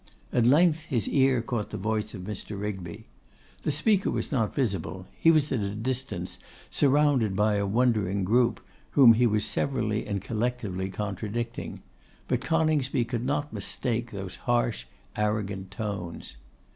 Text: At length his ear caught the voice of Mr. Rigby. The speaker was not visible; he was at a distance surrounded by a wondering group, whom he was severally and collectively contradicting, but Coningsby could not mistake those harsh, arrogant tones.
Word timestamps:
At 0.33 0.47
length 0.47 0.85
his 0.85 1.07
ear 1.07 1.43
caught 1.43 1.69
the 1.69 1.77
voice 1.77 2.15
of 2.15 2.23
Mr. 2.23 2.59
Rigby. 2.59 3.05
The 3.61 3.69
speaker 3.71 4.09
was 4.09 4.31
not 4.31 4.55
visible; 4.55 5.05
he 5.15 5.29
was 5.29 5.51
at 5.51 5.59
a 5.59 5.75
distance 5.75 6.39
surrounded 6.71 7.35
by 7.35 7.57
a 7.57 7.67
wondering 7.67 8.23
group, 8.23 8.61
whom 8.97 9.13
he 9.13 9.27
was 9.27 9.45
severally 9.45 10.07
and 10.07 10.19
collectively 10.19 10.89
contradicting, 10.89 11.83
but 12.27 12.41
Coningsby 12.41 13.05
could 13.05 13.23
not 13.23 13.53
mistake 13.53 14.09
those 14.09 14.37
harsh, 14.37 14.85
arrogant 15.15 15.69
tones. 15.69 16.35